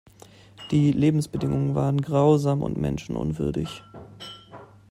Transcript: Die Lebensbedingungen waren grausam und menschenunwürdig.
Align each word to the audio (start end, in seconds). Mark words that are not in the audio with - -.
Die 0.71 0.91
Lebensbedingungen 0.91 1.75
waren 1.75 2.01
grausam 2.01 2.63
und 2.63 2.75
menschenunwürdig. 2.75 3.83